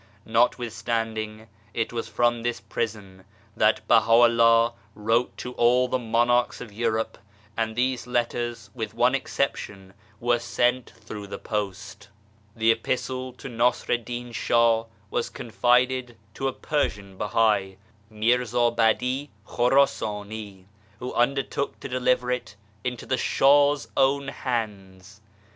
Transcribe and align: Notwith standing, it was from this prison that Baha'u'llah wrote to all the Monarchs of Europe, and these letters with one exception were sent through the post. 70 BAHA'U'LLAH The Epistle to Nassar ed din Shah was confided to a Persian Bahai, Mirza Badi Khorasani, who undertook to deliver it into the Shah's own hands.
Notwith 0.25 0.71
standing, 0.71 1.47
it 1.75 1.93
was 1.93 2.07
from 2.07 2.41
this 2.41 2.59
prison 2.59 3.23
that 3.55 3.87
Baha'u'llah 3.87 4.73
wrote 4.95 5.37
to 5.37 5.53
all 5.53 5.87
the 5.87 5.99
Monarchs 5.99 6.59
of 6.59 6.73
Europe, 6.73 7.19
and 7.55 7.75
these 7.75 8.07
letters 8.07 8.71
with 8.73 8.95
one 8.95 9.13
exception 9.13 9.93
were 10.19 10.39
sent 10.39 10.89
through 10.89 11.27
the 11.27 11.37
post. 11.37 12.05
70 12.05 12.07
BAHA'U'LLAH 12.55 12.59
The 12.61 12.71
Epistle 12.71 13.33
to 13.33 13.47
Nassar 13.47 13.93
ed 13.93 14.05
din 14.05 14.31
Shah 14.31 14.85
was 15.11 15.29
confided 15.29 16.17
to 16.33 16.47
a 16.47 16.53
Persian 16.53 17.15
Bahai, 17.15 17.77
Mirza 18.09 18.71
Badi 18.71 19.29
Khorasani, 19.47 20.65
who 20.97 21.13
undertook 21.13 21.79
to 21.79 21.87
deliver 21.87 22.31
it 22.31 22.55
into 22.83 23.05
the 23.05 23.17
Shah's 23.19 23.87
own 23.95 24.29
hands. 24.29 25.21